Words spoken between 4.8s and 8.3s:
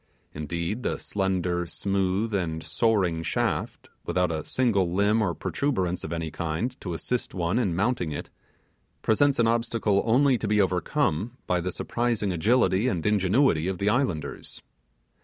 limb or protuberance of any kind to assist one in mounting